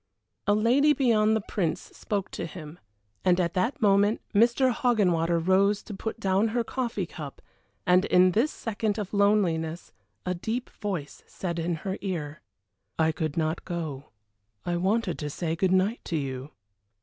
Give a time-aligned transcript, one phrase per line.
[0.47, 2.79] A lady beyond the Prince spoke to him,
[3.23, 4.71] and at that moment Mr.
[4.73, 7.39] Hoggenwater rose to put down her coffee cup,
[7.85, 9.91] and in this second of loneliness
[10.25, 12.41] a deep voice said in her ear:
[12.97, 14.05] "I could not go
[14.65, 16.49] I wanted to say good night to you!"